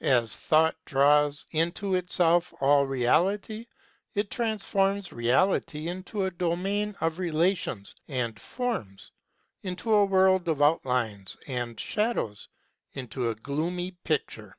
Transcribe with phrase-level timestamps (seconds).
[0.00, 3.66] As Thought draws into itself all Reality,
[4.16, 9.12] i1 transforms Reality into a domain of relatioi SPECULATIVE PHILOSOPHY 58 and forms
[9.62, 12.48] into a world of outlines and shadows
[12.94, 14.56] into a gloomy picture.